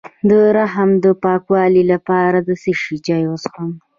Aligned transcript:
د 0.29 0.31
رحم 0.57 0.89
د 1.03 1.05
پاکوالي 1.23 1.83
لپاره 1.91 2.37
د 2.47 2.49
څه 2.61 2.71
شي 2.81 2.95
چای 3.05 3.23
وڅښم؟ 3.27 3.69